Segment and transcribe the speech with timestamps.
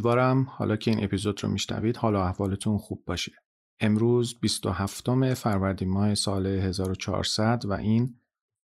[0.00, 3.32] امیدوارم حالا که این اپیزود رو میشنوید حالا احوالتون خوب باشه
[3.80, 8.20] امروز 27 فروردین ماه سال 1400 و این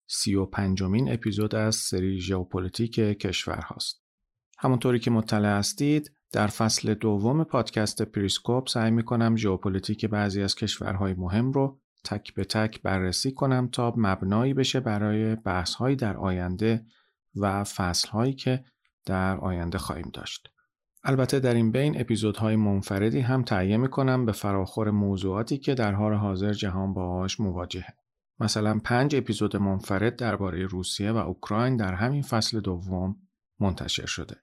[0.07, 4.03] 35 مین اپیزود از سری ژئوپلیتیک کشور هاست
[4.59, 11.15] همونطوری که مطلع هستید در فصل دوم پادکست پریسکوپ سعی می‌کنم ژئوپلیتیک بعضی از کشورهای
[11.15, 16.87] مهم رو تک به تک بررسی کنم تا مبنایی بشه برای بحثهایی در آینده
[17.35, 18.65] و فصلهایی که
[19.07, 20.56] در آینده خواهیم داشت.
[21.09, 26.15] البته در این بین اپیزودهای منفردی هم تهیه می‌کنم به فراخور موضوعاتی که در حال
[26.15, 27.95] حاضر جهان باهاش مواجهه.
[28.41, 33.17] مثلا پنج اپیزود منفرد درباره روسیه و اوکراین در همین فصل دوم
[33.61, 34.37] منتشر شده.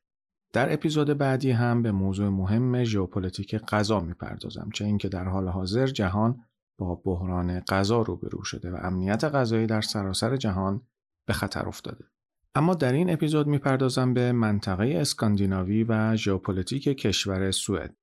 [0.53, 5.87] در اپیزود بعدی هم به موضوع مهم ژئوپلیتیک غذا می‌پردازم چه اینکه در حال حاضر
[5.87, 6.43] جهان
[6.79, 10.81] با بحران غذا روبرو شده و امنیت غذایی در سراسر جهان
[11.27, 12.05] به خطر افتاده.
[12.55, 17.95] اما در این اپیزود می‌پردازم به منطقه اسکاندیناوی و ژئوپلیتیک کشور سوئد.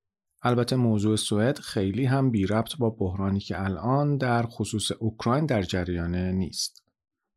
[0.42, 5.62] البته موضوع سوئد خیلی هم بی ربط با بحرانی که الان در خصوص اوکراین در
[5.62, 6.82] جریان نیست.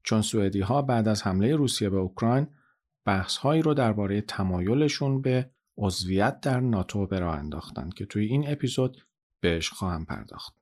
[0.03, 2.47] چون سوئدی ها بعد از حمله روسیه به اوکراین
[3.05, 8.51] بحث هایی رو درباره تمایلشون به عضویت در ناتو به راه انداختن که توی این
[8.51, 8.97] اپیزود
[9.39, 10.53] بهش خواهم پرداخت.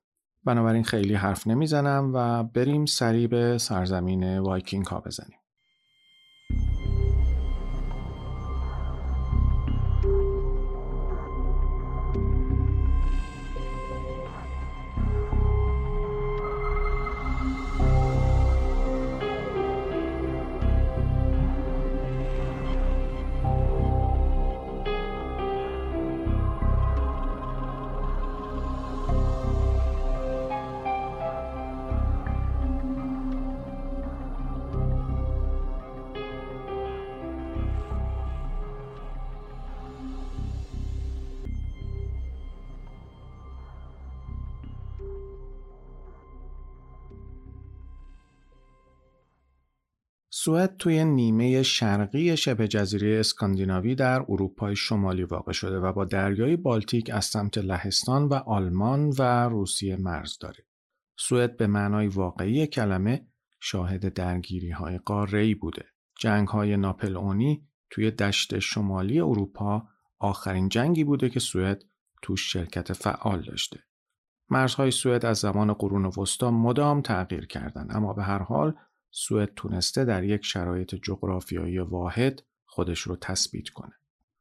[0.44, 5.41] بنابراین خیلی حرف نمی‌زنم و بریم سریع به سرزمین وایکینگ ها بزنیم.
[50.44, 56.56] سوئد توی نیمه شرقی شبه جزیره اسکاندیناوی در اروپای شمالی واقع شده و با دریای
[56.56, 60.66] بالتیک از سمت لهستان و آلمان و روسیه مرز داره.
[61.16, 63.26] سوئد به معنای واقعی کلمه
[63.60, 65.84] شاهد درگیری های قاره بوده.
[66.18, 69.88] جنگ های ناپلئونی توی دشت شمالی اروپا
[70.18, 71.84] آخرین جنگی بوده که سوئد
[72.22, 73.80] توش شرکت فعال داشته.
[74.50, 78.74] مرزهای سوئد از زمان قرون وسطا مدام تغییر کردند اما به هر حال
[79.14, 83.92] سوئد تونسته در یک شرایط جغرافیایی واحد خودش رو تثبیت کنه.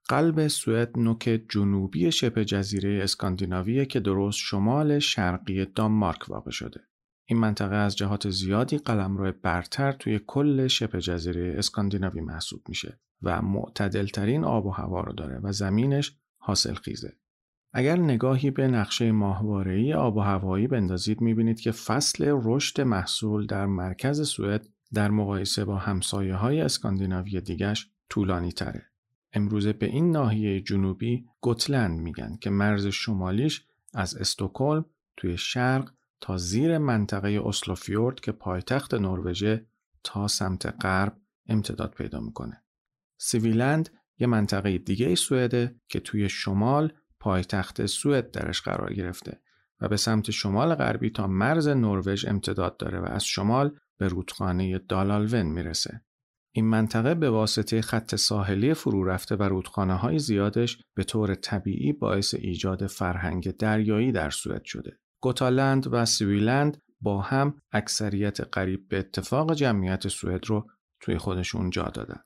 [0.10, 6.82] قلب سوئد نوک جنوبی شبه جزیره اسکاندیناویه که درست شمال شرقی دانمارک واقع شده.
[7.26, 13.42] این منطقه از جهات زیادی قلمرو برتر توی کل شبه جزیره اسکاندیناوی محسوب میشه و
[13.42, 17.14] معتدلترین آب و هوا رو داره و زمینش حاصل خیزه.
[17.74, 23.66] اگر نگاهی به نقشه ماهواره‌ای آب و هوایی بندازید می‌بینید که فصل رشد محصول در
[23.66, 28.86] مرکز سوئد در مقایسه با همسایه های اسکاندیناوی دیگش طولانی تره.
[29.34, 34.86] امروزه به این ناحیه جنوبی گوتلند میگن که مرز شمالیش از استکهلم
[35.18, 35.92] توی شرق
[36.22, 39.56] تا زیر منطقه اسلوفیورد که پایتخت نروژ
[40.04, 41.18] تا سمت غرب
[41.48, 42.64] امتداد پیدا می‌کنه.
[43.18, 49.40] سیویلند یه منطقه دیگه سوئده که توی شمال پایتخت سوئد درش قرار گرفته
[49.82, 54.78] و به سمت شمال غربی تا مرز نروژ امتداد داره و از شمال به رودخانه
[54.78, 56.02] دالالون می‌رسه.
[56.54, 61.94] این منطقه به واسطه خط ساحلی فرو رفته و رودخانه های زیادش به طور طبیعی
[61.94, 64.98] باعث ایجاد فرهنگ دریایی در سوئد شده.
[65.22, 70.68] گوتالند و سویلند با هم اکثریت قریب به اتفاق جمعیت سوئد رو
[71.00, 72.20] توی خودشون جا دادن.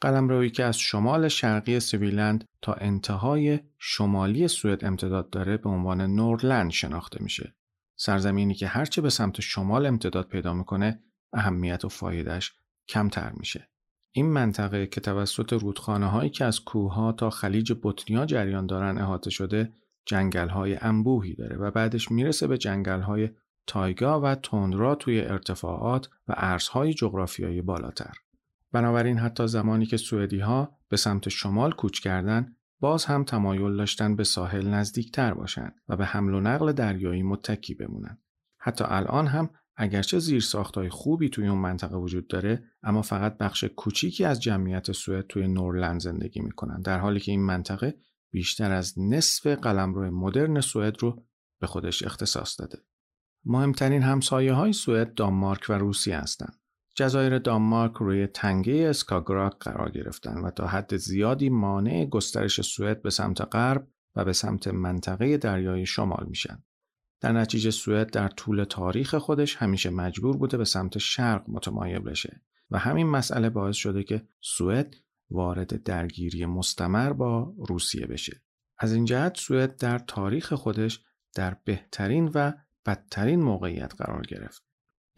[0.00, 6.70] قلمرویی که از شمال شرقی سویلند تا انتهای شمالی سوئد امتداد داره به عنوان نورلند
[6.70, 7.54] شناخته میشه.
[7.96, 11.02] سرزمینی که هرچه به سمت شمال امتداد پیدا می‌کنه
[11.32, 12.52] اهمیت و فایدهش
[12.88, 13.68] کمتر میشه.
[14.12, 19.30] این منطقه که توسط رودخانه هایی که از کوه تا خلیج بطنیا جریان دارن احاطه
[19.30, 19.72] شده
[20.06, 23.30] جنگل های انبوهی داره و بعدش می‌رسه به جنگل های
[23.66, 28.14] تایگا و تندرا توی ارتفاعات و ارزهای جغرافیایی بالاتر.
[28.72, 34.16] بنابراین حتی زمانی که سوئدی ها به سمت شمال کوچ کردن باز هم تمایل داشتن
[34.16, 38.18] به ساحل نزدیکتر باشند و به حمل و نقل دریایی متکی بمونن.
[38.58, 43.64] حتی الان هم اگرچه زیر ساختای خوبی توی اون منطقه وجود داره اما فقط بخش
[43.64, 47.94] کوچیکی از جمعیت سوئد توی نورلند زندگی می‌کنن در حالی که این منطقه
[48.30, 51.24] بیشتر از نصف قلمرو مدرن سوئد رو
[51.60, 52.78] به خودش اختصاص داده.
[53.44, 56.60] مهمترین همسایه های سوئد دانمارک و روسیه هستند.
[56.98, 63.10] جزایر دانمارک روی تنگه اسکاگراک قرار گرفتن و تا حد زیادی مانع گسترش سوئد به
[63.10, 66.62] سمت غرب و به سمت منطقه دریای شمال میشن.
[67.20, 72.42] در نتیجه سوئد در طول تاریخ خودش همیشه مجبور بوده به سمت شرق متمایل بشه
[72.70, 74.96] و همین مسئله باعث شده که سوئد
[75.30, 78.42] وارد درگیری مستمر با روسیه بشه.
[78.78, 81.04] از این جهت سوئد در تاریخ خودش
[81.34, 82.52] در بهترین و
[82.86, 84.67] بدترین موقعیت قرار گرفت.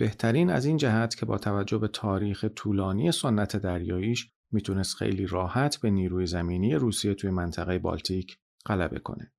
[0.00, 5.76] بهترین از این جهت که با توجه به تاریخ طولانی سنت دریاییش می‌تونست خیلی راحت
[5.76, 9.32] به نیروی زمینی روسیه توی منطقه بالتیک غلبه کنه.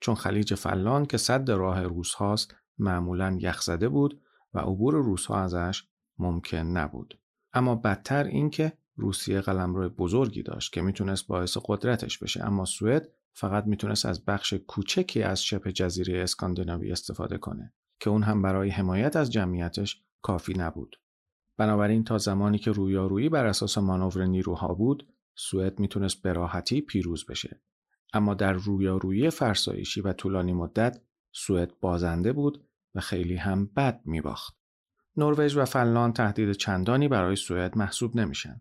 [0.00, 4.20] چون خلیج فلان که صد راه روس هاست معمولا یخزده بود
[4.54, 5.84] و عبور روس ها ازش
[6.18, 7.18] ممکن نبود.
[7.52, 13.08] اما بدتر این که روسیه قلمرو بزرگی داشت که می‌تونست باعث قدرتش بشه اما سوئد
[13.32, 18.70] فقط می‌تونست از بخش کوچکی از شبه جزیره اسکاندیناوی استفاده کنه که اون هم برای
[18.70, 21.00] حمایت از جمعیتش کافی نبود.
[21.56, 27.26] بنابراین تا زمانی که رویارویی بر اساس مانور نیروها بود، سوئد می‌تونست به راحتی پیروز
[27.26, 27.60] بشه.
[28.12, 31.00] اما در رویارویی فرسایشی و طولانی مدت
[31.32, 34.58] سوئد بازنده بود و خیلی هم بد میباخت.
[35.16, 38.60] نروژ و فنلاند تهدید چندانی برای سوئد محسوب نمیشن.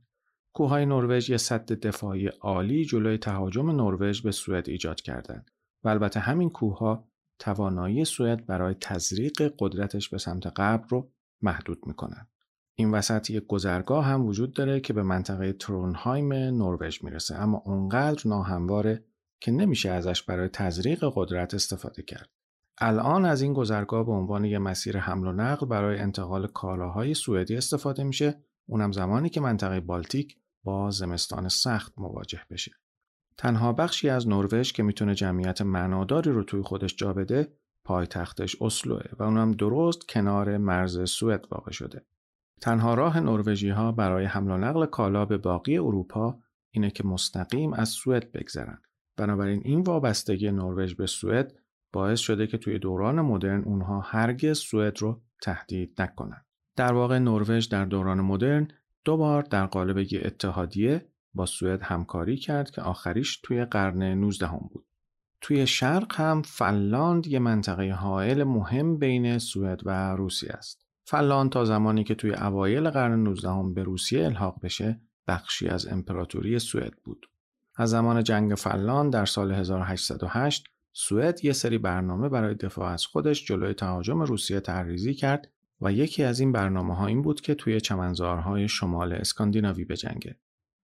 [0.54, 5.52] کوههای نروژ یه سد دفاعی عالی جلوی تهاجم نروژ به سوئد ایجاد کردند
[5.84, 7.08] و البته همین کوهها
[7.40, 12.28] توانایی سوئد برای تزریق قدرتش به سمت غرب رو محدود می‌کنن.
[12.76, 18.22] این وسط یک گذرگاه هم وجود داره که به منطقه ترونهایم نروژ می‌رسه اما اونقدر
[18.26, 19.06] ناهمواره
[19.40, 22.30] که نمیشه ازش برای تزریق قدرت استفاده کرد.
[22.78, 27.56] الان از این گذرگاه به عنوان یک مسیر حمل و نقل برای انتقال کالاهای سوئدی
[27.56, 32.72] استفاده میشه اونم زمانی که منطقه بالتیک با زمستان سخت مواجه بشه.
[33.38, 37.58] تنها بخشی از نروژ که می‌تونه جمعیت معناداری رو توی خودش جا بده
[37.88, 42.06] پایتختش اسلوه و اونم درست کنار مرز سوئد واقع شده.
[42.62, 46.40] تنها راه نروژی ها برای حمل و نقل کالا به باقی اروپا
[46.72, 48.82] اینه که مستقیم از سوئد بگذرن.
[49.18, 51.54] بنابراین این وابستگی نروژ به سوئد
[51.94, 56.46] باعث شده که توی دوران مدرن اونها هرگز سوئد رو تهدید نکنن.
[56.76, 58.68] در واقع نروژ در دوران مدرن
[59.06, 64.48] دو بار در قالب یک اتحادیه با سوئد همکاری کرد که آخریش توی قرن 19
[64.48, 64.87] هم بود.
[65.42, 70.86] توی شرق هم فنلاند یه منطقه حائل مهم بین سوئد و روسیه است.
[71.04, 75.88] فنلاند تا زمانی که توی اوایل قرن 19 هم به روسیه الحاق بشه بخشی از
[75.88, 77.30] امپراتوری سوئد بود.
[77.76, 83.46] از زمان جنگ فنلاند در سال 1808 سوئد یه سری برنامه برای دفاع از خودش
[83.46, 85.52] جلوی تهاجم روسیه تحریزی کرد
[85.82, 90.40] و یکی از این برنامه ها این بود که توی چمنزارهای شمال اسکاندیناوی بجنگه.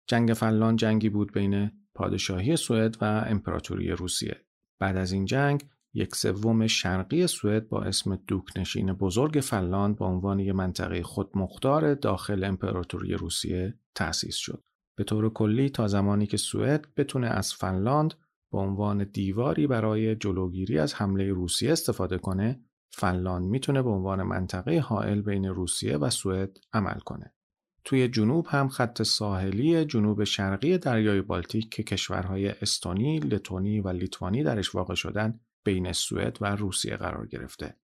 [0.08, 4.42] جنگ فنلاند جنگی بود بین پادشاهی سوئد و امپراتوری روسیه.
[4.80, 10.40] بعد از این جنگ یک سوم شرقی سوئد با اسم دوکنشین بزرگ فنلاند به عنوان
[10.40, 14.64] یک منطقه خودمختار داخل امپراتوری روسیه تأسیس شد.
[14.96, 18.14] به طور کلی تا زمانی که سوئد بتونه از فنلاند
[18.52, 22.60] به عنوان دیواری برای جلوگیری از حمله روسیه استفاده کنه
[22.90, 27.34] فنلاند می‌تونه به عنوان منطقه حائل بین روسیه و سوئد عمل کنه.
[27.86, 34.44] توی جنوب هم خط ساحلی جنوب شرقی دریای بالتیک که کشورهای استونی، لتونی و لیتوانی
[34.44, 37.78] درش واقع شدن بین سوئد و روسیه قرار گرفته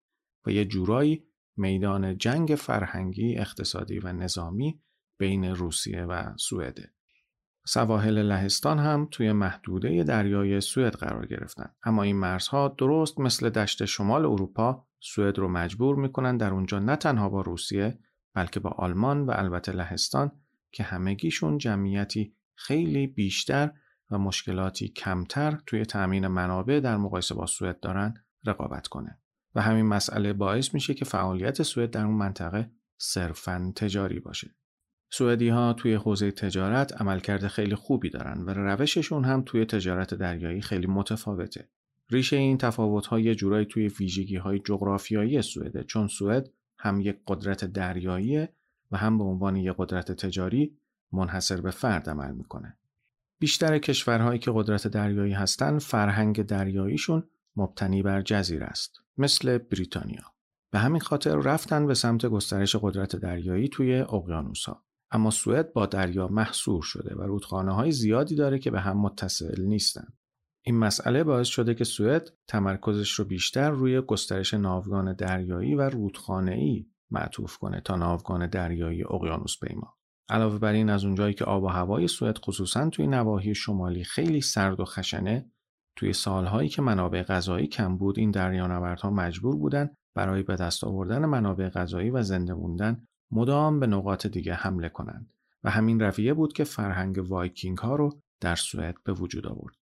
[0.46, 1.24] و یه جورایی
[1.56, 4.82] میدان جنگ فرهنگی، اقتصادی و نظامی
[5.18, 6.92] بین روسیه و سوئده.
[7.66, 13.84] سواحل لهستان هم توی محدوده دریای سوئد قرار گرفتن اما این مرزها درست مثل دشت
[13.84, 17.98] شمال اروپا سوئد رو مجبور می‌کنن در اونجا نه تنها با روسیه
[18.34, 20.32] بلکه با آلمان و البته لهستان
[20.72, 23.72] که همگیشون جمعیتی خیلی بیشتر
[24.10, 29.18] و مشکلاتی کمتر توی تأمین منابع در مقایسه با سوئد دارن رقابت کنه
[29.54, 34.54] و همین مسئله باعث میشه که فعالیت سوئد در اون منطقه صرفا تجاری باشه
[35.12, 40.60] سوئدی ها توی حوزه تجارت عملکرد خیلی خوبی دارن و روششون هم توی تجارت دریایی
[40.60, 41.68] خیلی متفاوته.
[42.10, 47.20] ریشه این تفاوت ها یه جورایی توی ویژگی های جغرافیایی سوئده چون سوئد هم یک
[47.26, 48.48] قدرت دریایی
[48.90, 50.78] و هم به عنوان یک قدرت تجاری
[51.12, 52.78] منحصر به فرد عمل می‌کنه.
[53.40, 60.24] بیشتر کشورهایی که قدرت دریایی هستند فرهنگ دریاییشون مبتنی بر جزیره است مثل بریتانیا.
[60.70, 64.84] به همین خاطر رفتن به سمت گسترش قدرت دریایی توی اقیانوسها.
[65.10, 69.62] اما سوئد با دریا محصور شده و رودخانه های زیادی داره که به هم متصل
[69.62, 70.19] نیستند
[70.62, 75.90] این مسئله باعث شده که سوئد تمرکزش رو بیشتر روی گسترش ناوگان دریایی و
[76.48, 79.96] ای معطوف کنه تا ناوگان دریایی اقیانوس پیما.
[80.28, 84.40] علاوه بر این از اونجایی که آب و هوای سوئد خصوصا توی نواحی شمالی خیلی
[84.40, 85.50] سرد و خشنه
[85.96, 91.24] توی سالهایی که منابع غذایی کم بود این دریانوردها مجبور بودن برای به دست آوردن
[91.24, 95.32] منابع غذایی و زنده موندن مدام به نقاط دیگه حمله کنند
[95.64, 99.74] و همین رویه بود که فرهنگ وایکینگ ها رو در سوئد به وجود آورد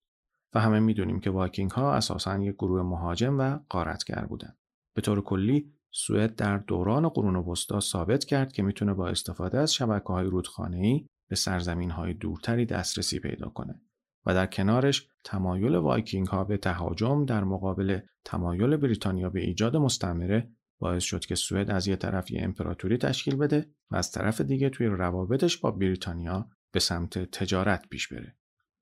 [0.54, 4.58] و همه می‌دونیم که وایکینگ ها اساسا یک گروه مهاجم و غارتگر بودند
[4.94, 9.74] به طور کلی سوئد در دوران قرون وسطا ثابت کرد که می‌تونه با استفاده از
[9.74, 13.80] شبکه های رودخانه‌ای به سرزمین های دورتری دسترسی پیدا کنه
[14.26, 20.50] و در کنارش تمایل وایکینگ ها به تهاجم در مقابل تمایل بریتانیا به ایجاد مستعمره
[20.80, 24.70] باعث شد که سوئد از یه طرف یه امپراتوری تشکیل بده و از طرف دیگه
[24.70, 28.36] توی روابطش با بریتانیا به سمت تجارت پیش بره.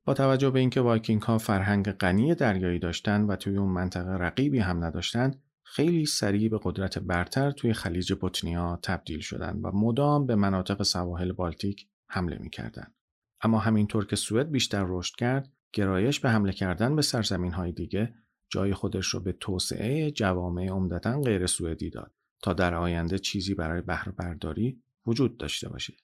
[0.07, 4.59] با توجه به اینکه وایکینگ ها فرهنگ غنی دریایی داشتن و توی اون منطقه رقیبی
[4.59, 10.35] هم نداشتن خیلی سریع به قدرت برتر توی خلیج بوتنیا تبدیل شدن و مدام به
[10.35, 12.95] مناطق سواحل بالتیک حمله می‌کردند.
[13.41, 18.15] اما همینطور که سوئد بیشتر رشد کرد، گرایش به حمله کردن به سرزمین های دیگه
[18.49, 23.83] جای خودش رو به توسعه جوامع عمدتا غیر سوئدی داد تا در آینده چیزی برای
[23.83, 25.95] بهره برداری وجود داشته باشه.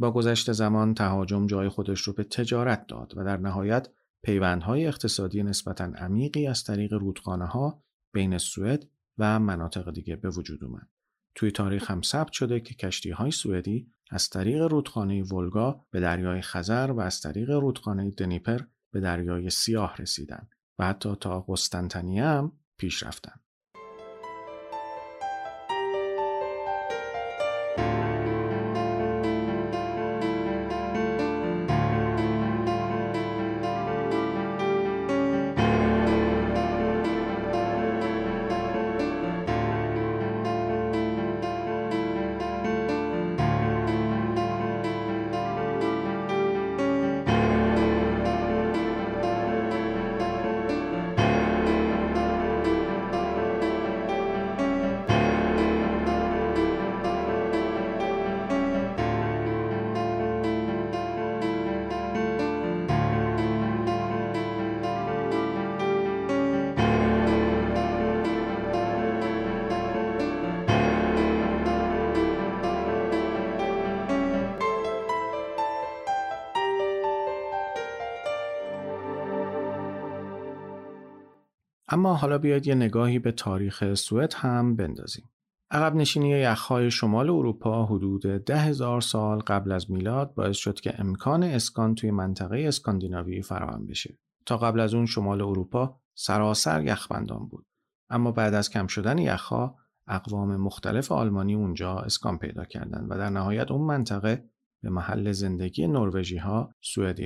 [0.00, 3.88] با گذشت زمان تهاجم جای خودش رو به تجارت داد و در نهایت
[4.22, 8.86] پیوندهای اقتصادی نسبتا عمیقی از طریق رودخانه ها بین سوئد
[9.18, 10.88] و مناطق دیگه به وجود اومد.
[11.34, 16.40] توی تاریخ هم ثبت شده که کشتی های سوئدی از طریق رودخانه ولگا به دریای
[16.40, 22.52] خزر و از طریق رودخانه دنیپر به دریای سیاه رسیدند و حتی تا قسطنطنیه هم
[22.76, 23.40] پیش رفتند.
[81.92, 85.30] اما حالا بیاید یه نگاهی به تاریخ سوئد هم بندازیم.
[85.70, 91.00] عقب نشینی یخهای شمال اروپا حدود ده هزار سال قبل از میلاد باعث شد که
[91.00, 94.18] امکان اسکان توی منطقه اسکاندیناوی فراهم بشه.
[94.46, 97.66] تا قبل از اون شمال اروپا سراسر یخبندان بود.
[98.10, 103.30] اما بعد از کم شدن یخها اقوام مختلف آلمانی اونجا اسکان پیدا کردند و در
[103.30, 104.44] نهایت اون منطقه
[104.82, 106.74] به محل زندگی نروژی ها،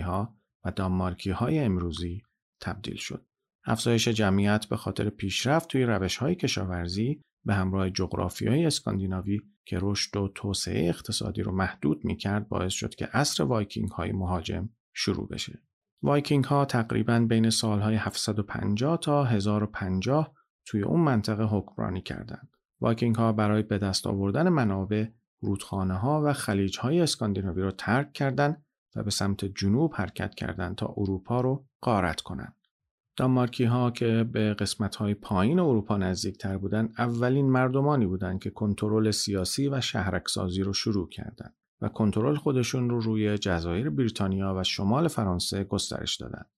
[0.02, 2.22] ها و دانمارکی های امروزی
[2.60, 3.26] تبدیل شد.
[3.66, 7.90] افزایش جمعیت به خاطر پیشرفت توی روش های کشاورزی به همراه
[8.40, 13.44] های اسکاندیناوی که رشد و توسعه اقتصادی رو محدود می کرد باعث شد که عصر
[13.44, 15.62] وایکینگ های مهاجم شروع بشه.
[16.02, 20.34] وایکینگ ها تقریبا بین سالهای 750 تا 1050
[20.66, 22.56] توی اون منطقه حکمرانی کردند.
[22.80, 25.06] وایکینگ ها برای به دست آوردن منابع
[25.40, 28.64] رودخانه ها و خلیج های اسکاندیناوی رو ترک کردند
[28.96, 32.56] و به سمت جنوب حرکت کردند تا اروپا رو غارت کنند.
[33.16, 39.10] دانمارکی ها که به قسمت های پایین اروپا نزدیکتر بودند اولین مردمانی بودند که کنترل
[39.10, 45.08] سیاسی و شهرک‌سازی رو شروع کردند و کنترل خودشون رو روی جزایر بریتانیا و شمال
[45.08, 46.50] فرانسه گسترش دادند.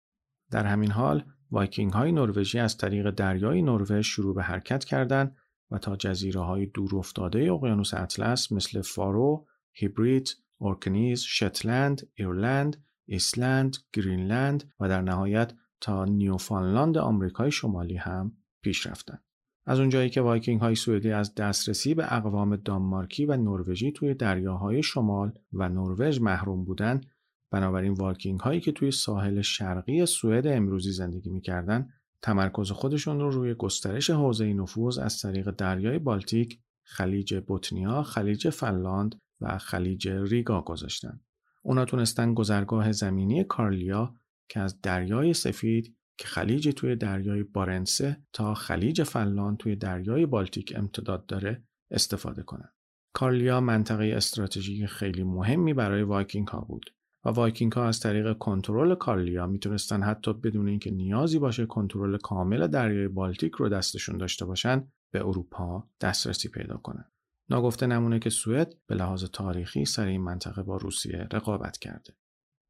[0.50, 5.36] در همین حال وایکینگ های نروژی از طریق دریای نروژ شروع به حرکت کردند
[5.70, 13.76] و تا جزیره های دور افتاده اقیانوس اطلس مثل فارو، هیبرید، اورکنی، شتلند، ایرلند، ایسلند،
[13.92, 19.18] گرینلند و در نهایت تا نیوفانلاند آمریکای شمالی هم پیش رفتن.
[19.66, 24.82] از اونجایی که وایکینگ های سوئدی از دسترسی به اقوام دانمارکی و نروژی توی دریاهای
[24.82, 27.06] شمال و نروژ محروم بودند،
[27.50, 31.88] بنابراین وایکینگ هایی که توی ساحل شرقی سوئد امروزی زندگی می‌کردند،
[32.22, 39.14] تمرکز خودشون رو روی گسترش حوزه نفوذ از طریق دریای بالتیک، خلیج بوتنیا، خلیج فنلاند
[39.40, 41.20] و خلیج ریگا گذاشتند.
[41.62, 44.14] اونا تونستن گذرگاه زمینی کارلیا
[44.48, 50.72] که از دریای سفید که خلیج توی دریای بارنتسه تا خلیج فنلاند توی دریای بالتیک
[50.76, 52.68] امتداد داره استفاده کنن.
[53.14, 56.90] کارلیا منطقه استراتژیک خیلی مهمی برای وایکینگ ها بود
[57.24, 62.66] و وایکینگ ها از طریق کنترل کارلیا می‌تونستن حتی بدون اینکه نیازی باشه کنترل کامل
[62.66, 67.04] دریای بالتیک رو دستشون داشته باشن به اروپا دسترسی پیدا کنن.
[67.50, 72.16] ناگفته نمونه که سوئد به لحاظ تاریخی سر این منطقه با روسیه رقابت کرده.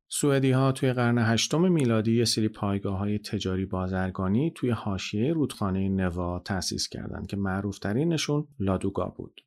[0.08, 5.88] سوئدی ها توی قرن هشتم میلادی یه سری پایگاه های تجاری بازرگانی توی حاشیه رودخانه
[5.88, 9.40] نوا تأسیس کردند که معروفترینشون لادوگا بود.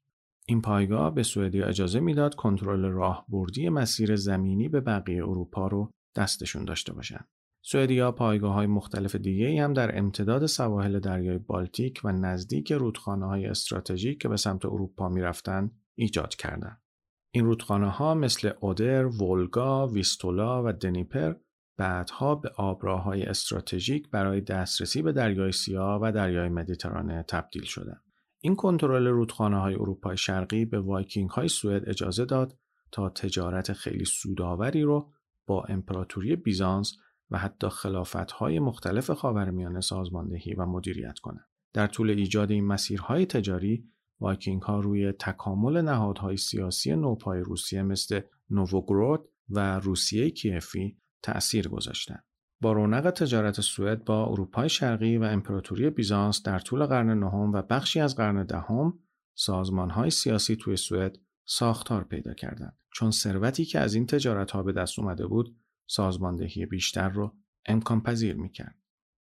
[0.46, 6.66] این پایگاه به سوئدی اجازه می‌داد کنترل راهبردی مسیر زمینی به بقیه اروپا رو دستشون
[6.66, 7.28] داشته باشند.
[7.62, 13.46] سوئدیا پایگاه های مختلف دیگه هم در امتداد سواحل دریای بالتیک و نزدیک رودخانه های
[13.46, 16.82] استراتژیک که به سمت اروپا می‌رفتن ایجاد کردند.
[17.32, 21.34] این رودخانه ها مثل اودر، ولگا، ویستولا و دنیپر
[21.78, 28.04] بعدها به آبراهای استراتژیک برای دسترسی به دریای سیاه و دریای مدیترانه تبدیل شدند.
[28.42, 32.58] این کنترل رودخانه های اروپای شرقی به وایکینگ های سوئد اجازه داد
[32.92, 35.12] تا تجارت خیلی سودآوری رو
[35.48, 36.98] با امپراتوری بیزانس
[37.32, 41.48] و حتی خلافت های مختلف خاورمیانه سازماندهی و مدیریت کنند.
[41.74, 48.22] در طول ایجاد این مسیرهای تجاری وایکینگ ها روی تکامل نهادهای سیاسی نوپای روسیه مثل
[48.50, 52.24] نووگرود و روسیه کیفی تأثیر گذاشتند.
[52.62, 57.62] با رونق تجارت سوئد با اروپای شرقی و امپراتوری بیزانس در طول قرن نهم و
[57.62, 59.00] بخشی از قرن دهم
[59.36, 64.72] سازمانهای سیاسی توی سوئد ساختار پیدا کردند چون ثروتی که از این تجارت ها به
[64.72, 65.56] دست اومده بود
[65.88, 67.36] سازماندهی بیشتر رو
[67.66, 68.79] امکان پذیر می‌کرد.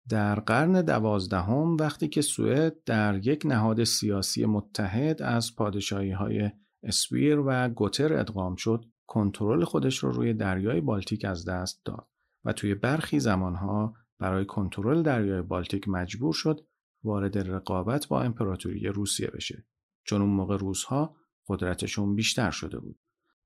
[0.08, 6.50] در قرن دوازدهم وقتی که سوئد در یک نهاد سیاسی متحد از پادشاهی های
[6.82, 12.08] اسویر و گوتر ادغام شد کنترل خودش رو روی دریای بالتیک از دست داد
[12.44, 16.66] و توی برخی زمانها برای کنترل دریای بالتیک مجبور شد
[17.04, 19.66] وارد رقابت با امپراتوری روسیه بشه.
[20.04, 21.16] چون اون موقع روزها
[21.48, 22.98] قدرتشون بیشتر شده بود.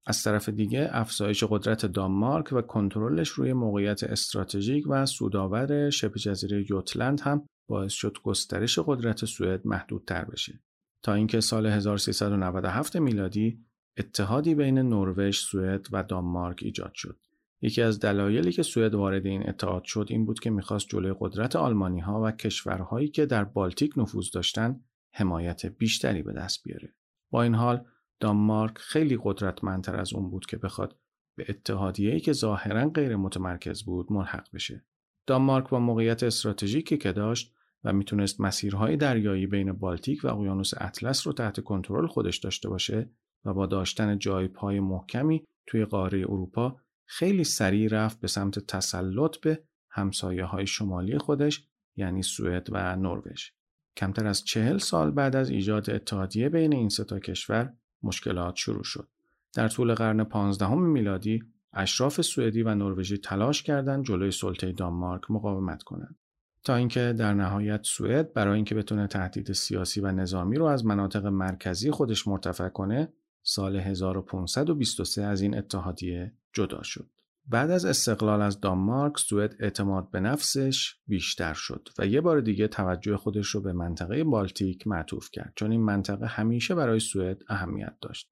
[0.07, 6.71] از طرف دیگه افزایش قدرت دانمارک و کنترلش روی موقعیت استراتژیک و سودآور شبه جزیره
[6.71, 10.61] یوتلند هم باعث شد گسترش قدرت سوئد محدودتر بشه
[11.03, 13.65] تا اینکه سال 1397 میلادی
[13.97, 17.19] اتحادی بین نروژ، سوئد و دانمارک ایجاد شد.
[17.62, 21.57] یکی از دلایلی که سوئد وارد این اتحاد شد این بود که می‌خواست جلوی قدرت
[21.57, 24.85] آلمانی ها و کشورهایی که در بالتیک نفوذ داشتند
[25.15, 26.95] حمایت بیشتری به دست بیاره.
[27.31, 27.85] با این حال
[28.23, 30.97] دانمارک خیلی قدرتمندتر از اون بود که بخواد
[31.37, 34.85] به اتحادیه‌ای که ظاهرا غیر متمرکز بود ملحق بشه.
[35.27, 37.55] دانمارک با موقعیت استراتژیکی که داشت
[37.85, 43.11] و می‌تونست مسیرهای دریایی بین بالتیک و اقیانوس اطلس رو تحت کنترل خودش داشته باشه
[43.45, 49.37] و با داشتن جای پای محکمی توی قاره اروپا خیلی سریع رفت به سمت تسلط
[49.37, 53.49] به همسایه های شمالی خودش یعنی سوئد و نروژ.
[53.97, 59.09] کمتر از چهل سال بعد از ایجاد اتحادیه بین این سه کشور مشکلات شروع شد.
[59.53, 65.83] در طول قرن پانزدهم میلادی اشراف سوئدی و نروژی تلاش کردند جلوی سلطه دانمارک مقاومت
[65.83, 66.17] کنند.
[66.65, 71.27] تا اینکه در نهایت سوئد برای اینکه بتونه تهدید سیاسی و نظامی رو از مناطق
[71.27, 73.12] مرکزی خودش مرتفع کنه
[73.43, 77.09] سال 1523 از این اتحادیه جدا شد.
[77.47, 82.69] بعد از استقلال از دانمارک سوئد اعتماد به نفسش بیشتر شد و یه بار دیگه
[82.69, 87.97] توجه خودش رو به منطقه بالتیک معطوف کرد چون این منطقه همیشه برای سوئد اهمیت
[88.01, 88.31] داشت.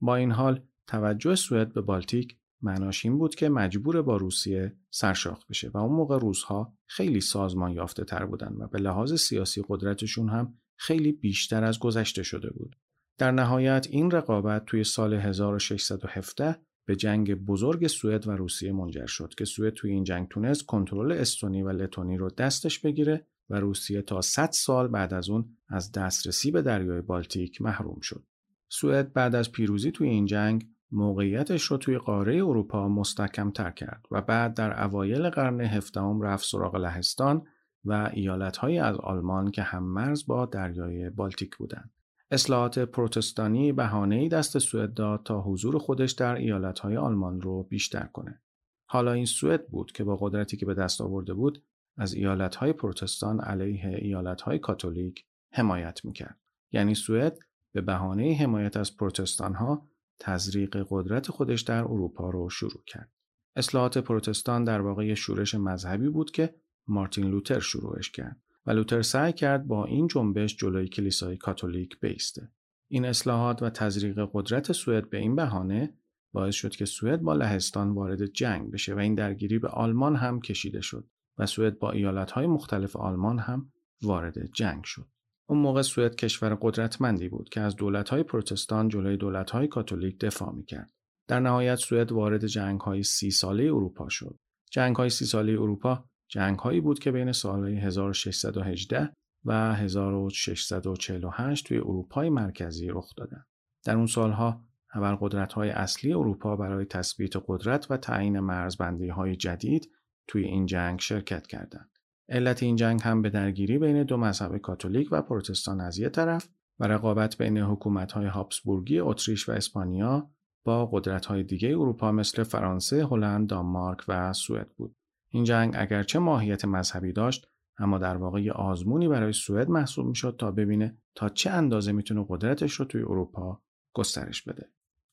[0.00, 5.46] با این حال توجه سوئد به بالتیک معناش این بود که مجبور با روسیه سرشاخ
[5.46, 10.28] بشه و اون موقع روزها خیلی سازمان یافته تر بودن و به لحاظ سیاسی قدرتشون
[10.28, 12.76] هم خیلی بیشتر از گذشته شده بود.
[13.18, 19.34] در نهایت این رقابت توی سال 1617 به جنگ بزرگ سوئد و روسیه منجر شد
[19.34, 24.02] که سوئد توی این جنگ تونست کنترل استونی و لتونی رو دستش بگیره و روسیه
[24.02, 28.24] تا 100 سال بعد از اون از دسترسی به دریای بالتیک محروم شد.
[28.68, 34.06] سوئد بعد از پیروزی توی این جنگ موقعیتش رو توی قاره اروپا مستحکم تر کرد
[34.10, 37.46] و بعد در اوایل قرن هفدهم رفت سراغ لهستان
[37.84, 41.90] و ایالتهایی از آلمان که هم مرز با دریای بالتیک بودند.
[42.30, 48.40] اصلاحات پروتستانی بهانه‌ای دست سوئد داد تا حضور خودش در ایالتهای آلمان رو بیشتر کنه.
[48.86, 51.62] حالا این سوئد بود که با قدرتی که به دست آورده بود
[51.96, 56.38] از ایالتهای پروتستان علیه ایالتهای کاتولیک حمایت می‌کرد.
[56.72, 57.38] یعنی سوئد
[57.72, 59.86] به بهانه حمایت از پروتستانها
[60.18, 63.12] تزریق قدرت خودش در اروپا رو شروع کرد.
[63.56, 66.54] اصلاحات پروتستان در واقع شورش مذهبی بود که
[66.88, 68.42] مارتین لوتر شروعش کرد.
[68.70, 72.48] و لوتر سعی کرد با این جنبش جلوی کلیسای کاتولیک بیسته.
[72.90, 75.94] این اصلاحات و تزریق قدرت سوئد به این بهانه
[76.32, 80.40] باعث شد که سوئد با لهستان وارد جنگ بشه و این درگیری به آلمان هم
[80.40, 85.06] کشیده شد و سوئد با ایالتهای مختلف آلمان هم وارد جنگ شد.
[85.48, 90.90] اون موقع سوئد کشور قدرتمندی بود که از دولت‌های پروتستان جلوی دولت‌های کاتولیک دفاع می‌کرد.
[91.28, 94.38] در نهایت سوئد وارد جنگ‌های سی ساله اروپا شد.
[94.70, 99.12] جنگ‌های سی ساله اروپا جنگ‌هایی بود که بین سالهای 1618
[99.44, 103.46] و 1648 توی اروپای مرکزی رخ دادند.
[103.84, 104.64] در اون سالها
[104.94, 109.90] ابرقدرت‌های اصلی اروپا برای تثبیت قدرت و تعیین مرزبندی‌های جدید
[110.26, 111.90] توی این جنگ شرکت کردند.
[112.28, 116.48] علت این جنگ هم به درگیری بین دو مذهب کاتولیک و پروتستان از یک طرف
[116.78, 120.30] و رقابت بین حکومت‌های هابسبورگی اتریش و اسپانیا
[120.64, 124.96] با قدرت‌های دیگه اروپا مثل فرانسه، هلند، دانمارک و سوئد بود.
[125.30, 127.46] این جنگ اگرچه ماهیت مذهبی داشت
[127.78, 132.26] اما در واقع یه آزمونی برای سوئد محسوب می‌شد تا ببینه تا چه اندازه می‌تونه
[132.28, 133.62] قدرتش رو توی اروپا
[133.94, 134.70] گسترش بده.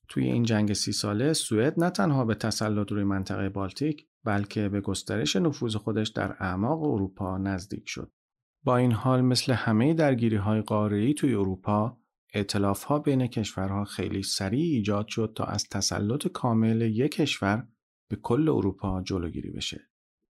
[0.09, 4.81] توی این جنگ سی ساله سوئد نه تنها به تسلط روی منطقه بالتیک بلکه به
[4.81, 8.11] گسترش نفوذ خودش در اعماق اروپا نزدیک شد.
[8.63, 11.97] با این حال مثل همه درگیری های قاره توی اروپا
[12.33, 17.67] اعتلاف ها بین کشورها خیلی سریع ایجاد شد تا از تسلط کامل یک کشور
[18.09, 19.86] به کل اروپا جلوگیری بشه.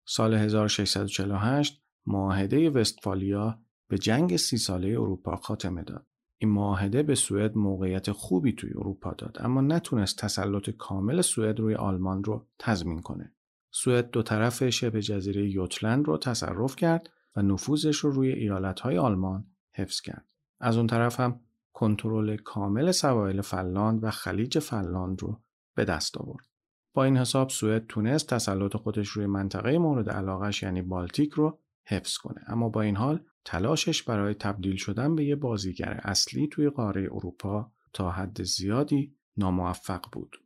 [0.05, 6.07] سال 1648 معاهده وستفالیا به جنگ سی ساله اروپا خاتمه داد.
[6.39, 11.75] این معاهده به سوئد موقعیت خوبی توی اروپا داد اما نتونست تسلط کامل سوئد روی
[11.75, 13.33] آلمان رو تضمین کنه.
[13.71, 19.47] سوئد دو طرف شبه جزیره یوتلند رو تصرف کرد و نفوذش رو روی ایالتهای آلمان
[19.75, 20.27] حفظ کرد.
[20.61, 21.41] از اون طرف هم
[21.73, 25.41] کنترل کامل سواحل فنلاند و خلیج فنلاند رو
[25.75, 26.52] به دست آورد.
[26.95, 32.17] با این حساب سوئد تونست تسلط خودش روی منطقه مورد علاقش یعنی بالتیک رو حفظ
[32.17, 37.09] کنه اما با این حال تلاشش برای تبدیل شدن به یه بازیگر اصلی توی قاره
[37.13, 40.37] اروپا تا حد زیادی ناموفق بود.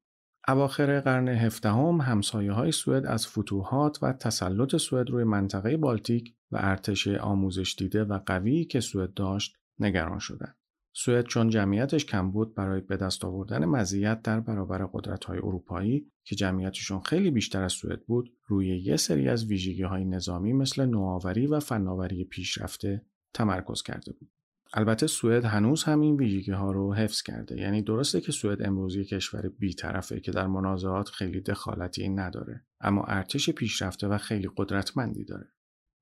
[0.48, 6.56] اواخر قرن هفدهم همسایه های سوئد از فتوحات و تسلط سوئد روی منطقه بالتیک و
[6.60, 10.56] ارتش آموزش دیده و قوی که سوئد داشت نگران شدند.
[10.98, 16.36] سوئد چون جمعیتش کم بود برای به دست آوردن مزیت در برابر قدرت‌های اروپایی که
[16.36, 21.60] جمعیتشون خیلی بیشتر از سوئد بود روی یه سری از ویژگی‌های نظامی مثل نوآوری و
[21.60, 23.02] فناوری پیشرفته
[23.34, 24.30] تمرکز کرده بود.
[24.74, 29.04] البته سوئد هنوز هم این ویژگی ها رو حفظ کرده یعنی درسته که سوئد امروزی
[29.04, 35.48] کشور بیطرفه که در منازعات خیلی دخالتی نداره اما ارتش پیشرفته و خیلی قدرتمندی داره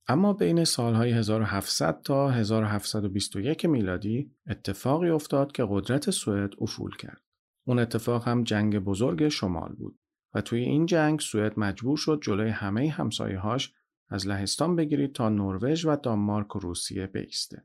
[0.08, 7.22] اما بین سالهای 1700 تا 1721 میلادی اتفاقی افتاد که قدرت سوئد افول کرد.
[7.66, 9.98] اون اتفاق هم جنگ بزرگ شمال بود
[10.34, 13.72] و توی این جنگ سوئد مجبور شد جلوی همه همسایه‌هاش
[14.08, 17.64] از لهستان بگیرید تا نروژ و دانمارک و روسیه بیسته.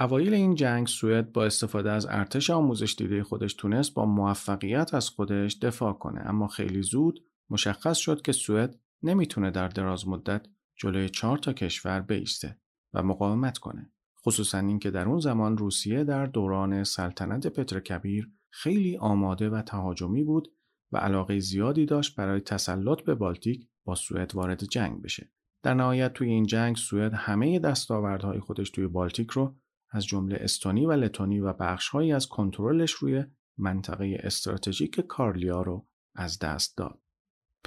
[0.00, 5.08] اوایل این جنگ سوئد با استفاده از ارتش آموزش دیده خودش تونست با موفقیت از
[5.08, 10.46] خودش دفاع کنه اما خیلی زود مشخص شد که سوئد نمی‌تونه در دراز مدت
[10.78, 12.58] جلوی چهار تا کشور بیسته
[12.94, 13.92] و مقاومت کنه.
[14.26, 20.24] خصوصا اینکه در اون زمان روسیه در دوران سلطنت پتر کبیر خیلی آماده و تهاجمی
[20.24, 20.48] بود
[20.92, 25.32] و علاقه زیادی داشت برای تسلط به بالتیک با سوئد وارد جنگ بشه.
[25.62, 29.56] در نهایت توی این جنگ سوئد همه دستاوردهای خودش توی بالتیک رو
[29.90, 33.24] از جمله استونی و لتونی و بخشهایی از کنترلش روی
[33.58, 37.00] منطقه استراتژیک کارلیا رو از دست داد.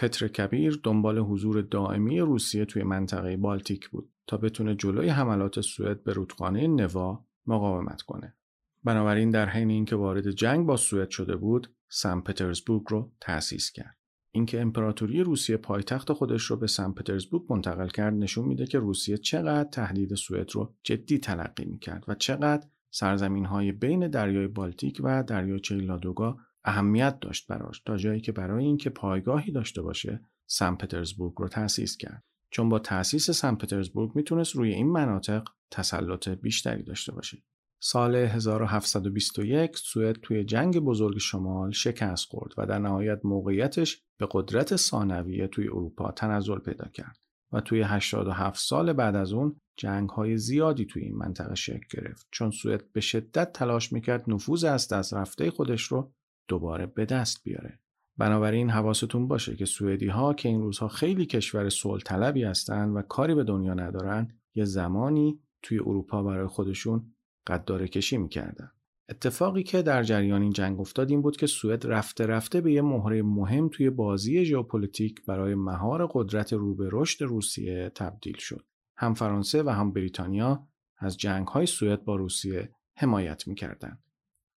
[0.02, 6.04] پتر کبیر دنبال حضور دائمی روسیه توی منطقه بالتیک بود تا بتونه جلوی حملات سوئد
[6.04, 8.36] به رودخانه نوا مقاومت کنه.
[8.84, 13.98] بنابراین در حین اینکه وارد جنگ با سوئد شده بود، سن پترزبورگ رو تأسیس کرد.
[14.32, 19.18] اینکه امپراتوری روسیه پایتخت خودش رو به سن پترزبورگ منتقل کرد نشون میده که روسیه
[19.18, 25.24] چقدر تهدید سوئد رو جدی تلقی می‌کرد و چقدر سرزمین های بین دریای بالتیک و
[25.24, 31.34] دریاچه لادوگا اهمیت داشت براش تا جایی که برای اینکه پایگاهی داشته باشه سن پترزبورگ
[31.38, 32.24] رو تأسیس کرد.
[32.52, 37.44] چون با تأسیس سن پترزبورگ می‌تونست روی این مناطق تسلط بیشتری داشته باشه.
[37.84, 44.76] سال 1721 سوئد توی جنگ بزرگ شمال شکست خورد و در نهایت موقعیتش به قدرت
[44.76, 47.18] ثانویه توی اروپا تنزل پیدا کرد
[47.52, 52.28] و توی 87 سال بعد از اون جنگ های زیادی توی این منطقه شکل گرفت.
[52.32, 56.14] چون سوئد به شدت تلاش می‌کرد نفوذ از دست رفته خودش رو
[56.52, 57.80] دوباره به دست بیاره.
[58.18, 63.02] بنابراین حواستون باشه که سوئدی ها که این روزها خیلی کشور صلح طلبی هستن و
[63.02, 67.14] کاری به دنیا ندارن یه زمانی توی اروپا برای خودشون
[67.48, 68.72] قداره کشی می‌کردن.
[69.10, 72.82] اتفاقی که در جریان این جنگ افتاد این بود که سوئد رفته رفته به یه
[72.82, 78.66] مهره مهم توی بازی ژئوپلیتیک برای مهار قدرت رو به رشد روسیه تبدیل شد.
[78.98, 84.04] هم فرانسه و هم بریتانیا از جنگ های سوئد با روسیه حمایت می‌کردند.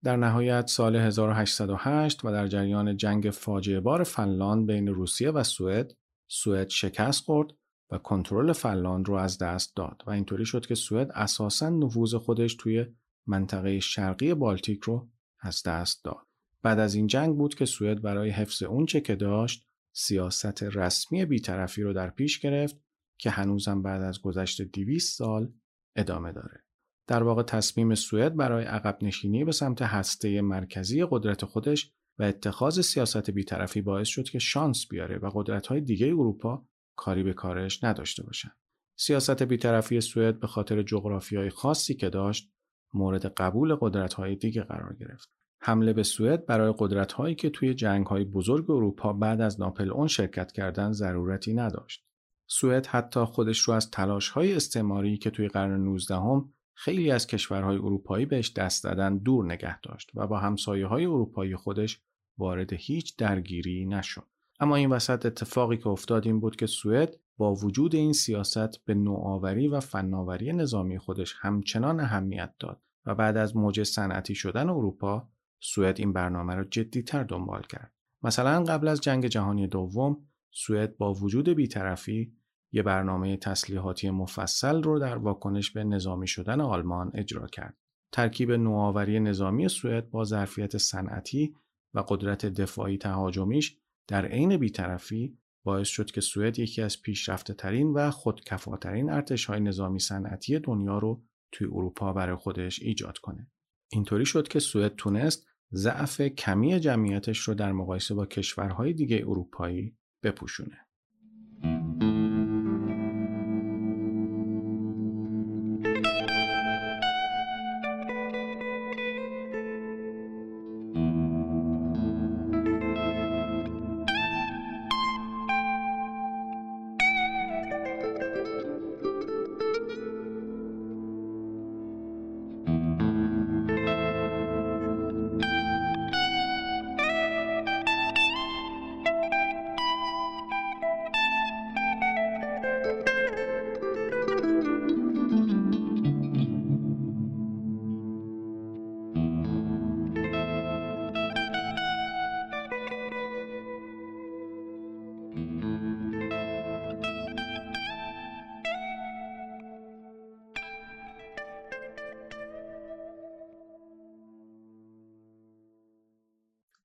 [0.05, 5.93] در نهایت سال 1808 و در جریان جنگ فاجعه بار فنلاند بین روسیه و سوئد،
[6.29, 7.53] سوئد شکست خورد
[7.91, 12.55] و کنترل فنلاند رو از دست داد و اینطوری شد که سوئد اساسا نفوذ خودش
[12.55, 12.87] توی
[13.27, 15.09] منطقه شرقی بالتیک رو
[15.41, 16.27] از دست داد.
[16.63, 21.83] بعد از این جنگ بود که سوئد برای حفظ اونچه که داشت سیاست رسمی بیطرفی
[21.83, 22.77] رو در پیش گرفت
[23.19, 25.53] که هنوزم بعد از گذشت 200 سال
[25.97, 26.64] ادامه داره.
[27.07, 32.81] در واقع تصمیم سوئد برای عقب نشینی به سمت هسته مرکزی قدرت خودش و اتخاذ
[32.81, 38.23] سیاست بیطرفی باعث شد که شانس بیاره و قدرت‌های دیگه اروپا کاری به کارش نداشته
[38.23, 38.57] باشند.
[38.97, 42.51] سیاست بیطرفی سوئد به خاطر جغرافیای خاصی که داشت
[42.95, 45.31] مورد قبول قدرت‌های دیگه قرار گرفت.
[45.61, 50.53] حمله به سوئد برای قدرت‌هایی که توی جنگ‌های بزرگ اروپا بعد از ناپل اون شرکت
[50.53, 52.05] کردن ضرورتی نداشت.
[52.47, 57.77] سوئد حتی خودش رو از تلاش‌های استعماری که توی قرن 19 هم خیلی از کشورهای
[57.77, 62.01] اروپایی بهش دست دادن دور نگه داشت و با همسایه های اروپایی خودش
[62.39, 64.27] وارد هیچ درگیری نشد.
[64.61, 68.95] اما این وسط اتفاقی که افتاد این بود که سوئد با وجود این سیاست به
[68.95, 75.29] نوآوری و فناوری نظامی خودش همچنان اهمیت داد و بعد از موج صنعتی شدن اروپا
[75.61, 77.93] سوئد این برنامه را جدیتر دنبال کرد.
[78.23, 82.37] مثلا قبل از جنگ جهانی دوم سوئد با وجود بیطرفی
[82.75, 87.77] یه برنامه تسلیحاتی مفصل رو در واکنش به نظامی شدن آلمان اجرا کرد.
[88.13, 91.57] ترکیب نوآوری نظامی سوئد با ظرفیت صنعتی
[91.95, 93.77] و قدرت دفاعی تهاجمیش
[94.09, 99.61] در عین بیطرفی باعث شد که سوئد یکی از پیشرفته ترین و خودکفاترین ارتش های
[99.61, 103.51] نظامی صنعتی دنیا رو توی اروپا برای خودش ایجاد کنه.
[103.93, 109.97] اینطوری شد که سوئد تونست ضعف کمی جمعیتش رو در مقایسه با کشورهای دیگه اروپایی
[110.23, 110.79] بپوشونه.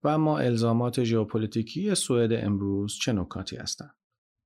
[0.03, 3.95] و اما الزامات ژئوپلیتیکی سوئد امروز چه نکاتی هستند؟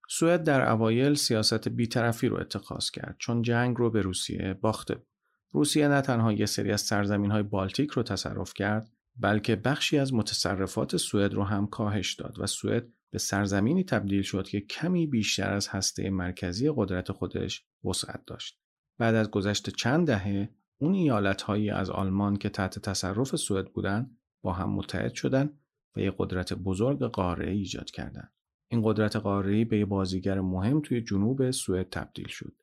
[0.09, 5.07] سوئد در اوایل سیاست بیطرفی رو اتخاذ کرد چون جنگ رو به روسیه باخته بود.
[5.51, 10.13] روسیه نه تنها یه سری از سرزمین های بالتیک رو تصرف کرد بلکه بخشی از
[10.13, 15.53] متصرفات سوئد رو هم کاهش داد و سوئد به سرزمینی تبدیل شد که کمی بیشتر
[15.53, 18.59] از هسته مرکزی قدرت خودش وسعت داشت.
[18.97, 24.53] بعد از گذشت چند دهه اون ایالتهایی از آلمان که تحت تصرف سوئد بودند با
[24.53, 25.49] هم متحد شدن
[25.95, 28.33] و یه قدرت بزرگ قاره ایجاد کردند.
[28.67, 32.53] این قدرت قاره‌ای به یه بازیگر مهم توی جنوب سوئد تبدیل شد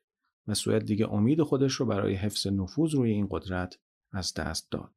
[0.47, 3.79] و سوئد دیگه امید خودش رو برای حفظ نفوذ روی این قدرت
[4.11, 4.95] از دست داد.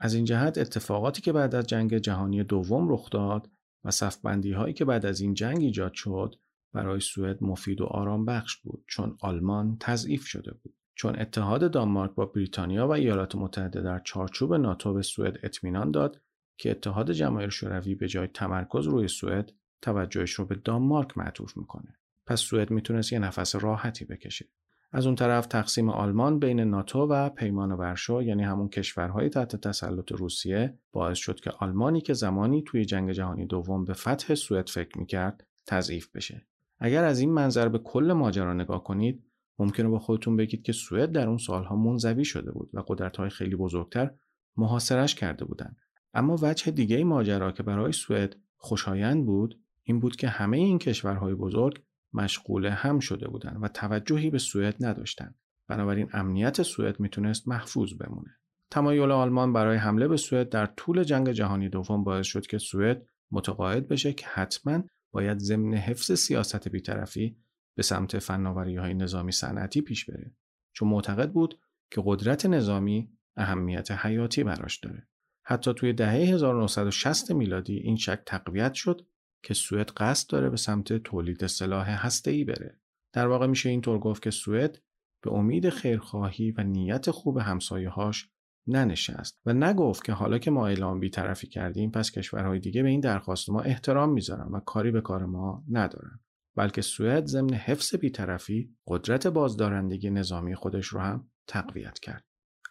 [0.00, 3.50] از این جهت اتفاقاتی که بعد از جنگ جهانی دوم رخ داد
[3.84, 6.34] و صفبندی هایی که بعد از این جنگ ایجاد شد
[6.72, 10.75] برای سوئد مفید و آرام بخش بود چون آلمان تضعیف شده بود.
[10.96, 16.20] چون اتحاد دانمارک با بریتانیا و ایالات متحده در چارچوب ناتو به سوئد اطمینان داد
[16.56, 21.98] که اتحاد جماهیر شوروی به جای تمرکز روی سوئد توجهش رو به دانمارک معطوف می‌کنه.
[22.26, 24.46] پس سوئد می‌تونست یه نفس راحتی بکشه.
[24.92, 30.12] از اون طرف تقسیم آلمان بین ناتو و پیمان ورشو یعنی همون کشورهای تحت تسلط
[30.12, 34.98] روسیه باعث شد که آلمانی که زمانی توی جنگ جهانی دوم به فتح سوئد فکر
[34.98, 36.46] می‌کرد تضعیف بشه.
[36.78, 39.22] اگر از این منظر به کل ماجرا نگاه کنید
[39.58, 43.56] ممکنه با خودتون بگید که سوئد در اون سالها منزوی شده بود و قدرت‌های خیلی
[43.56, 44.10] بزرگتر
[44.56, 45.76] محاصرش کرده بودند.
[46.14, 51.34] اما وجه دیگه ماجرا که برای سوئد خوشایند بود این بود که همه این کشورهای
[51.34, 55.34] بزرگ مشغول هم شده بودند و توجهی به سوئد نداشتند.
[55.68, 58.36] بنابراین امنیت سوئد می‌تونست محفوظ بمونه.
[58.70, 63.06] تمایل آلمان برای حمله به سوئد در طول جنگ جهانی دوم باعث شد که سوئد
[63.30, 67.36] متقاعد بشه که حتما باید ضمن حفظ سیاست بیطرفی
[67.76, 70.36] به سمت فناوری های نظامی صنعتی پیش بره
[70.72, 71.60] چون معتقد بود
[71.90, 75.08] که قدرت نظامی اهمیت حیاتی براش داره.
[75.44, 79.06] حتی توی دهه 1960 میلادی این شک تقویت شد
[79.42, 82.80] که سوئد قصد داره به سمت تولید سلاح ای بره.
[83.12, 84.78] در واقع میشه اینطور گفت که سوئد
[85.22, 88.28] به امید خیرخواهی و نیت خوب همسایه‌هاش
[88.66, 93.00] ننشست و نگفت که حالا که ما اعلام بیطرفی کردیم پس کشورهای دیگه به این
[93.00, 96.20] درخواست ما احترام می‌ذارن و کاری به کار ما ندارن.
[96.56, 102.24] بلکه سوئد ضمن حفظ بیطرفی قدرت بازدارندگی نظامی خودش رو هم تقویت کرد.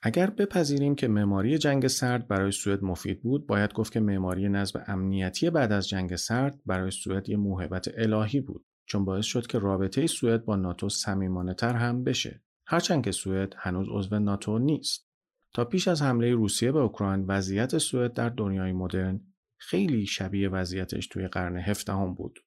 [0.04, 4.84] اگر بپذیریم که معماری جنگ سرد برای سوئد مفید بود باید گفت که معماری نظم
[4.88, 9.60] امنیتی بعد از جنگ سرد برای سوئد یه موهبت الهی بود چون باعث شد که
[9.60, 12.44] رابطه سوئد با ناتو صمیمانه تر هم بشه.
[12.68, 15.10] هرچند که سوئد هنوز عضو ناتو نیست.
[15.54, 19.22] تا پیش از حمله روسیه به اوکراین وضعیت سوئد در دنیای مدرن
[19.58, 22.40] خیلی شبیه وضعیتش توی قرن هفدهم بود.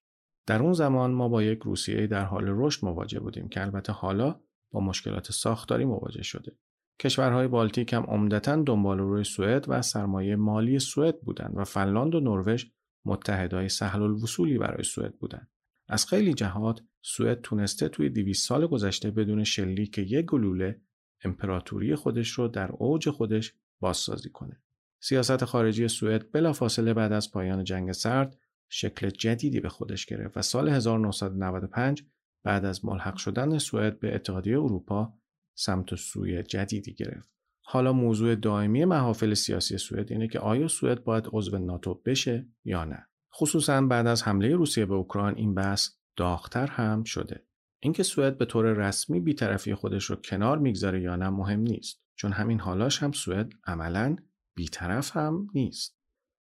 [0.49, 4.39] در اون زمان ما با یک روسیه در حال رشد مواجه بودیم که البته حالا
[4.71, 6.57] با مشکلات ساختاری مواجه شده
[6.99, 12.19] کشورهای بالتیک هم عمدتا دنبال روی سوئد و سرمایه مالی سوئد بودند و فنلاند و
[12.19, 12.65] نروژ
[13.05, 15.49] متحدای سهل الوصولی برای سوئد بودند.
[15.87, 20.81] از خیلی جهات سوئد تونسته توی 200 سال گذشته بدون شلیک یک گلوله
[21.23, 24.61] امپراتوری خودش رو در اوج خودش بازسازی کنه.
[24.99, 28.37] سیاست خارجی سوئد بلافاصله بعد از پایان جنگ سرد
[28.69, 32.03] شکل جدیدی به خودش گرفت و سال 1995
[32.43, 35.13] بعد از ملحق شدن سوئد به اتحادیه اروپا
[35.57, 37.29] سمت و سوی جدیدی گرفت.
[37.61, 42.85] حالا موضوع دائمی محافل سیاسی سوئد اینه که آیا سوئد باید عضو ناتو بشه یا
[42.85, 43.07] نه.
[43.35, 47.45] خصوصا بعد از حمله روسیه به اوکراین این بحث داغتر هم شده.
[47.79, 52.31] اینکه سوئد به طور رسمی بیطرفی خودش رو کنار می‌گذاره یا نه مهم نیست چون
[52.31, 54.15] همین حالاش هم سوئد عملا
[54.55, 55.98] بیطرف هم نیست.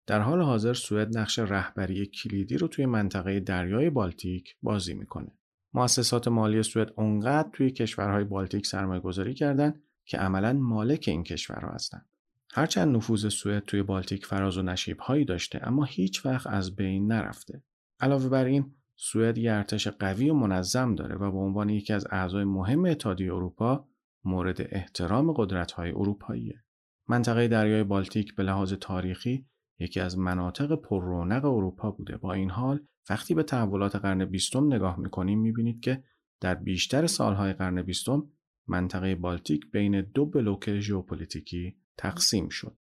[0.07, 5.39] در حال حاضر سوئد نقش رهبری کلیدی رو توی منطقه دریای بالتیک بازی می‌کنه.
[5.75, 11.73] مؤسسات مالی سوئد اونقدر توی کشورهای بالتیک سرمایه گذاری کردن که عملا مالک این کشورها
[11.73, 12.07] هستند.
[12.53, 17.13] هرچند نفوذ سوئد توی بالتیک فراز و نشیب هایی داشته اما هیچ وقت از بین
[17.13, 17.63] نرفته.
[18.01, 22.07] علاوه بر این سوئد یه ارتش قوی و منظم داره و به عنوان یکی از
[22.11, 23.89] اعضای مهم اتحادیه اروپا
[24.25, 26.65] مورد احترام قدرت‌های اروپاییه.
[27.09, 29.47] منطقه دریای بالتیک به لحاظ تاریخی
[29.79, 32.17] یکی از مناطق پر رونق اروپا بوده.
[32.17, 36.05] با این حال وقتی به تحولات قرن بیستم نگاه می‌کنیم می‌بینید که
[36.41, 38.31] در بیشتر سالهای قرن بیستم
[38.67, 42.77] منطقه بالتیک بین دو بلوک ژئوپلیتیکی تقسیم شد.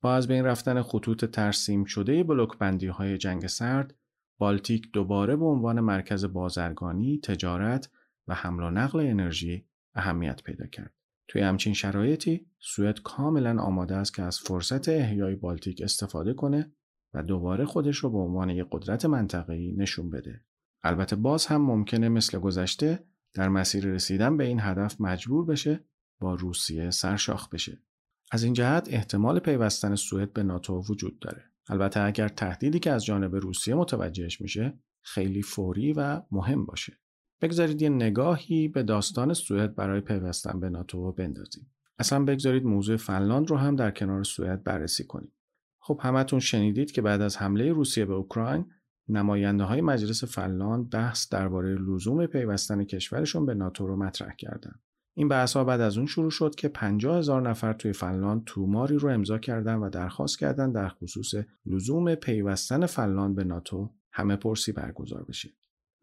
[0.00, 3.94] با از بین رفتن خطوط ترسیم شده بلوک بندی های جنگ سرد،
[4.38, 7.90] بالتیک دوباره به عنوان مرکز بازرگانی، تجارت
[8.26, 10.94] و حمل و نقل انرژی اهمیت پیدا کرد.
[11.28, 16.72] توی همچین شرایطی سوئد کاملا آماده است که از فرصت احیای بالتیک استفاده کنه
[17.14, 20.44] و دوباره خودش رو به عنوان یک قدرت منطقه‌ای نشون بده.
[20.82, 23.04] البته باز هم ممکنه مثل گذشته
[23.34, 25.84] در مسیر رسیدن به این هدف مجبور بشه
[26.20, 27.82] با روسیه سرشاخ بشه.
[28.30, 31.44] از این جهت احتمال پیوستن سوئد به ناتو وجود داره.
[31.68, 37.01] البته اگر تهدیدی که از جانب روسیه متوجهش میشه خیلی فوری و مهم باشه.
[37.42, 41.70] بگذارید یه نگاهی به داستان سوئد برای پیوستن به ناتو بندازیم.
[41.98, 45.32] اصلا بگذارید موضوع فنلاند رو هم در کنار سوئد بررسی کنیم.
[45.80, 48.66] خب همتون شنیدید که بعد از حمله روسیه به اوکراین
[49.08, 54.80] نماینده های مجلس فنلاند بحث درباره لزوم پیوستن کشورشون به ناتو رو مطرح کردند.
[55.14, 58.98] این بحث ها بعد از اون شروع شد که 50 هزار نفر توی فنلاند توماری
[58.98, 61.34] رو امضا کردن و درخواست کردن در خصوص
[61.66, 65.50] لزوم پیوستن فنلاند به ناتو همه پرسی برگزار بشه.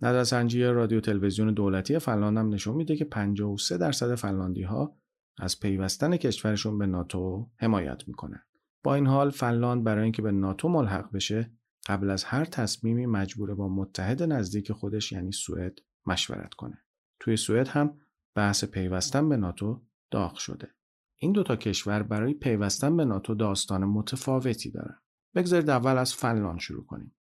[0.01, 4.97] نظرسنجی رادیو تلویزیون دولتی فنلاند هم نشون میده که 53 درصد فنلاندی ها
[5.39, 8.41] از پیوستن کشورشون به ناتو حمایت می‌کنن.
[8.83, 11.51] با این حال فنلاند برای اینکه به ناتو ملحق بشه
[11.87, 16.77] قبل از هر تصمیمی مجبوره با متحد نزدیک خودش یعنی سوئد مشورت کنه.
[17.19, 17.97] توی سوئد هم
[18.35, 19.81] بحث پیوستن به ناتو
[20.11, 20.67] داغ شده.
[21.15, 24.99] این دوتا کشور برای پیوستن به ناتو داستان متفاوتی دارن.
[25.35, 27.15] بگذارید اول از فنلاند شروع کنیم.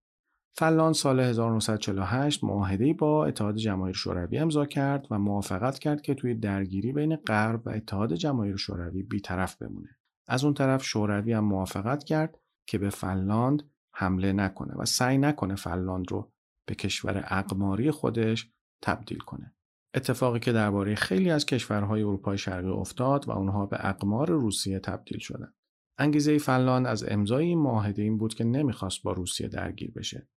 [0.59, 6.35] فنلاند سال 1948 معاهده‌ای با اتحاد جماهیر شوروی امضا کرد و موافقت کرد که توی
[6.35, 9.99] درگیری بین غرب و اتحاد جماهیر شوروی بیطرف بمونه.
[10.29, 13.63] از اون طرف شوروی هم موافقت کرد که به فنلاند
[13.95, 16.33] حمله نکنه و سعی نکنه فنلاند رو
[16.67, 18.51] به کشور اقماری خودش
[18.83, 19.55] تبدیل کنه.
[19.95, 25.19] اتفاقی که درباره خیلی از کشورهای اروپای شرقی افتاد و اونها به اقمار روسیه تبدیل
[25.19, 25.53] شدن.
[25.99, 30.29] انگیزه فنلاند از امضای این معاهده این بود که نمی‌خواست با روسیه درگیر بشه.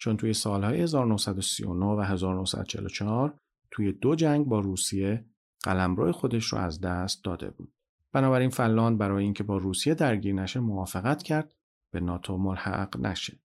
[0.00, 3.34] چون توی سالهای 1939 و 1944
[3.70, 5.24] توی دو جنگ با روسیه
[5.62, 7.72] قلمرو خودش رو از دست داده بود.
[8.12, 11.54] بنابراین فنلاند برای اینکه با روسیه درگیر نشه موافقت کرد
[11.92, 13.40] به ناتو ملحق نشه.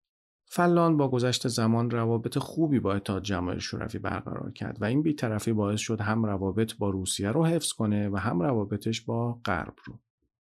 [0.45, 5.53] فنلاند با گذشت زمان روابط خوبی با اتحاد جماهیر شوروی برقرار کرد و این بیطرفی
[5.53, 9.99] باعث شد هم روابط با روسیه رو حفظ کنه و هم روابطش با غرب رو.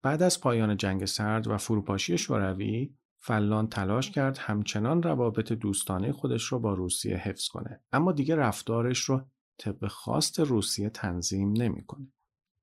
[0.03, 2.93] بعد از پایان جنگ سرد و فروپاشی شوروی
[3.23, 8.99] فنلاند تلاش کرد همچنان روابط دوستانه خودش رو با روسیه حفظ کنه اما دیگه رفتارش
[8.99, 9.21] رو
[9.57, 12.07] طبق خواست روسیه تنظیم نمی‌کنه.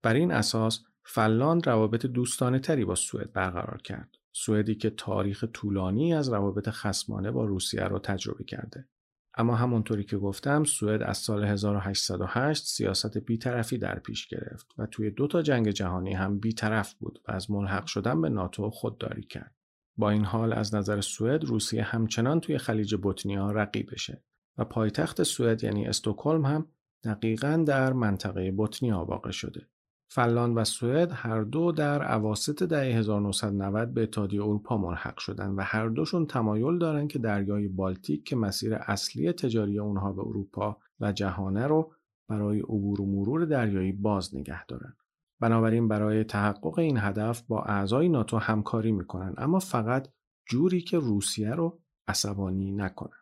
[0.03, 4.17] بر این اساس فنلاند روابط دوستانه تری با سوئد برقرار کرد.
[4.33, 8.89] سوئدی که تاریخ طولانی از روابط خسمانه با روسیه را تجربه کرده.
[9.35, 15.11] اما همونطوری که گفتم سوئد از سال 1808 سیاست بیطرفی در پیش گرفت و توی
[15.11, 19.58] دو تا جنگ جهانی هم بیطرف بود و از ملحق شدن به ناتو خودداری کرد.
[19.99, 24.23] با این حال از نظر سوئد روسیه همچنان توی خلیج بوتنیا رقیبشه
[24.59, 26.67] و پایتخت سوئد یعنی استکهلم هم
[27.05, 29.69] دقیقا در منطقه بوتنیا واقع شده.
[30.11, 35.61] فنلاند و سوئد هر دو در عواسط دهه 1990 به اتحادیه اروپا ملحق شدن و
[35.61, 41.13] هر دوشون تمایل دارن که دریای بالتیک که مسیر اصلی تجاری اونها به اروپا و
[41.13, 41.93] جهانه رو
[42.29, 44.97] برای عبور و مرور دریایی باز نگه دارن.
[45.41, 50.09] بنابراین برای تحقق این هدف با اعضای ناتو همکاری می‌کنن اما فقط
[50.51, 53.19] جوری که روسیه رو عصبانی نکنن.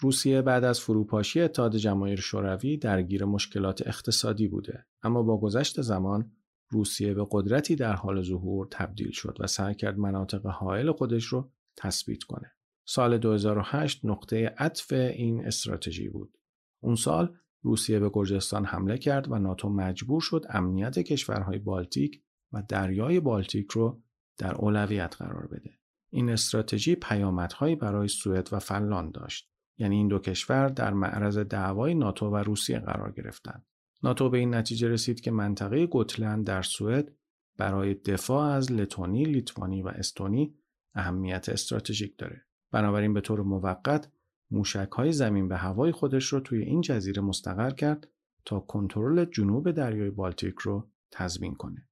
[0.00, 6.32] روسیه بعد از فروپاشی اتحاد جماهیر شوروی درگیر مشکلات اقتصادی بوده اما با گذشت زمان
[6.70, 11.50] روسیه به قدرتی در حال ظهور تبدیل شد و سعی کرد مناطق حائل خودش رو
[11.76, 12.52] تثبیت کنه.
[12.84, 16.38] سال 2008 نقطه عطف این استراتژی بود.
[16.82, 22.62] اون سال روسیه به گرجستان حمله کرد و ناتو مجبور شد امنیت کشورهای بالتیک و
[22.68, 24.02] دریای بالتیک رو
[24.38, 25.70] در اولویت قرار بده.
[26.12, 29.50] این استراتژی پیامدهایی برای سوئد و فنلاند داشت.
[29.78, 33.66] یعنی این دو کشور در معرض دعوای ناتو و روسیه قرار گرفتند.
[34.02, 37.12] ناتو به این نتیجه رسید که منطقه گوتلند در سوئد
[37.56, 40.54] برای دفاع از لتونی، لیتوانی و استونی
[40.94, 42.46] اهمیت استراتژیک داره.
[42.72, 44.12] بنابراین به طور موقت
[44.50, 48.08] موشک های زمین به هوای خودش رو توی این جزیره مستقر کرد
[48.44, 51.88] تا کنترل جنوب دریای بالتیک رو تضمین کنه.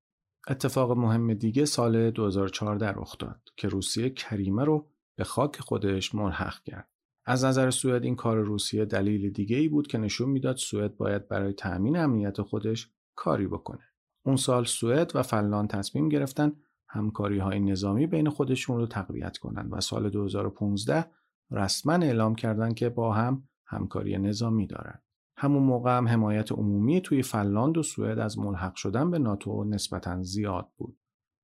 [0.49, 6.63] اتفاق مهم دیگه سال 2014 رخ داد که روسیه کریمه رو به خاک خودش ملحق
[6.63, 6.89] کرد.
[7.25, 11.29] از نظر سوئد این کار روسیه دلیل دیگه ای بود که نشون می‌داد سوئد باید
[11.29, 13.85] برای تأمین امنیت خودش کاری بکنه.
[14.23, 16.53] اون سال سوئد و فنلاند تصمیم گرفتن
[16.89, 21.05] همکاری های نظامی بین خودشون رو تقویت کنند و سال 2015
[21.51, 25.03] رسما اعلام کردند که با هم همکاری نظامی دارند.
[25.37, 30.23] همون موقع هم حمایت عمومی توی فنلاند و سوئد از ملحق شدن به ناتو نسبتا
[30.23, 30.99] زیاد بود.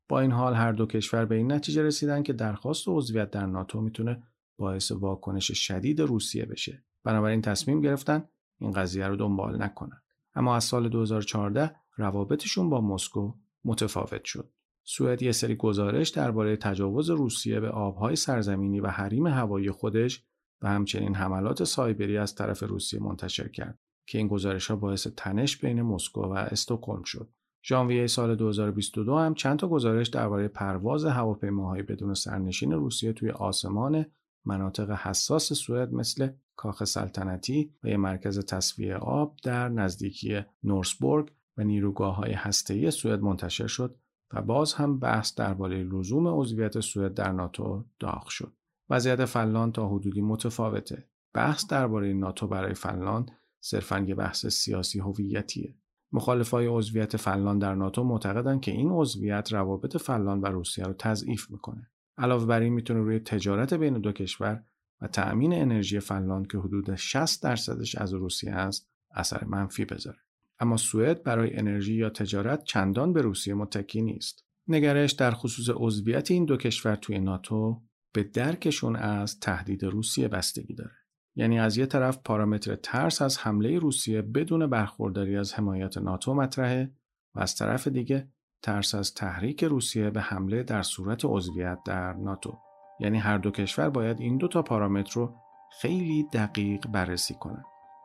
[0.08, 3.80] با این حال هر دو کشور به این نتیجه رسیدن که درخواست عضویت در ناتو
[3.80, 4.22] می‌تونه
[4.56, 6.84] باعث واکنش شدید روسیه بشه.
[7.04, 8.24] بنابراین تصمیم گرفتن
[8.58, 10.02] این قضیه رو دنبال نکنن.
[10.34, 13.32] اما از سال 2014 روابطشون با مسکو
[13.64, 14.53] متفاوت شد.
[14.84, 20.24] سوئد یه سری گزارش درباره تجاوز روسیه به آبهای سرزمینی و حریم هوایی خودش
[20.62, 25.56] و همچنین حملات سایبری از طرف روسیه منتشر کرد که این گزارش ها باعث تنش
[25.56, 27.28] بین مسکو و استکهلم شد.
[27.66, 34.06] ژانویه سال 2022 هم چند تا گزارش درباره پرواز هواپیماهای بدون سرنشین روسیه توی آسمان
[34.44, 41.64] مناطق حساس سوئد مثل کاخ سلطنتی و یه مرکز تصفیه آب در نزدیکی نورسبورگ و
[41.64, 43.96] نیروگاه های هسته‌ای سوئد منتشر شد
[44.34, 48.52] و باز هم بحث درباره لزوم عضویت سوئد در ناتو داغ شد.
[48.90, 51.08] وضعیت فنلاند تا حدودی متفاوته.
[51.34, 53.30] بحث درباره ناتو برای فنلاند
[53.60, 55.74] صرفا یه بحث سیاسی هویتیه.
[56.12, 61.50] مخالفای عضویت فنلاند در ناتو معتقدند که این عضویت روابط فنلاند و روسیه رو تضعیف
[61.50, 61.90] می‌کنه.
[62.18, 64.64] علاوه بر این می‌تونه روی تجارت بین دو کشور
[65.00, 70.23] و تأمین انرژی فنلاند که حدود 60 درصدش از روسیه است اثر منفی بذاره.
[70.58, 74.44] اما سوئد برای انرژی یا تجارت چندان به روسیه متکی نیست.
[74.68, 77.82] نگرش در خصوص عضویت این دو کشور توی ناتو
[78.14, 80.94] به درکشون از تهدید روسیه بستگی داره.
[81.36, 86.92] یعنی از یه طرف پارامتر ترس از حمله روسیه بدون برخورداری از حمایت ناتو مطرحه
[87.34, 88.28] و از طرف دیگه
[88.62, 92.58] ترس از تحریک روسیه به حمله در صورت عضویت در ناتو
[93.00, 95.34] یعنی هر دو کشور باید این دو تا پارامتر رو
[95.80, 97.64] خیلی دقیق بررسی کنند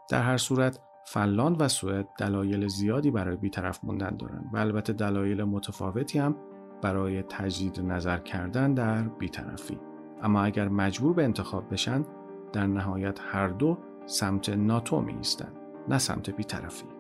[0.10, 0.80] در هر صورت
[1.12, 6.36] فنلاند و سوئد دلایل زیادی برای بیطرف موندن دارند و البته دلایل متفاوتی هم
[6.82, 9.80] برای تجدید نظر کردن در بیطرفی.
[10.22, 12.06] اما اگر مجبور به انتخاب بشن
[12.54, 15.22] در نهایت هر دو سمت ناتو می
[15.88, 16.99] نه سمت بیطرفی.